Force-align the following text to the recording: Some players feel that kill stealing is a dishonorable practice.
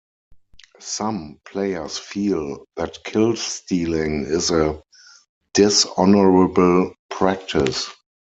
Some 0.79 1.39
players 1.45 1.99
feel 1.99 2.65
that 2.75 3.03
kill 3.03 3.35
stealing 3.35 4.23
is 4.23 4.49
a 4.49 4.81
dishonorable 5.53 6.95
practice. 7.11 7.87